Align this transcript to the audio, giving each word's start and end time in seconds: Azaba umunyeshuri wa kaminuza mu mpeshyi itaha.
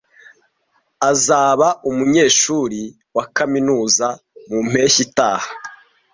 Azaba 1.11 1.67
umunyeshuri 1.89 2.81
wa 3.15 3.25
kaminuza 3.35 4.07
mu 4.49 4.59
mpeshyi 4.69 5.01
itaha. 5.07 5.49